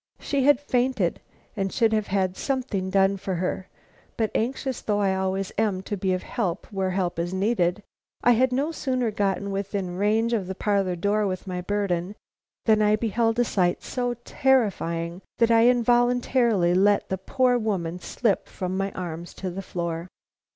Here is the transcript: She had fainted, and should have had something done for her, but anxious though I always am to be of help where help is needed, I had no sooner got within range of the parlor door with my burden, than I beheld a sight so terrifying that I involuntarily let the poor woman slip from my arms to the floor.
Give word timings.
She 0.19 0.45
had 0.45 0.59
fainted, 0.59 1.21
and 1.55 1.71
should 1.71 1.93
have 1.93 2.07
had 2.07 2.35
something 2.35 2.89
done 2.89 3.17
for 3.17 3.35
her, 3.35 3.69
but 4.17 4.31
anxious 4.33 4.81
though 4.81 4.97
I 4.99 5.13
always 5.15 5.51
am 5.59 5.83
to 5.83 5.95
be 5.95 6.11
of 6.13 6.23
help 6.23 6.65
where 6.73 6.89
help 6.89 7.19
is 7.19 7.35
needed, 7.35 7.83
I 8.23 8.31
had 8.31 8.51
no 8.51 8.71
sooner 8.71 9.11
got 9.11 9.39
within 9.41 9.97
range 9.97 10.33
of 10.33 10.47
the 10.47 10.55
parlor 10.55 10.95
door 10.95 11.27
with 11.27 11.45
my 11.45 11.61
burden, 11.61 12.15
than 12.65 12.81
I 12.81 12.95
beheld 12.95 13.37
a 13.37 13.43
sight 13.45 13.83
so 13.83 14.15
terrifying 14.25 15.21
that 15.37 15.51
I 15.51 15.67
involuntarily 15.67 16.73
let 16.73 17.09
the 17.09 17.19
poor 17.19 17.59
woman 17.59 17.99
slip 17.99 18.47
from 18.47 18.75
my 18.75 18.91
arms 18.93 19.35
to 19.35 19.51
the 19.51 19.61
floor. 19.61 20.07